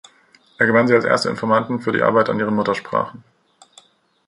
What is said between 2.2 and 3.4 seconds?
an ihren Muttersprachen.